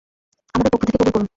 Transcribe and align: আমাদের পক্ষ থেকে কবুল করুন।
আমাদের 0.55 0.71
পক্ষ 0.73 0.83
থেকে 0.85 0.97
কবুল 0.99 1.11
করুন। 1.11 1.27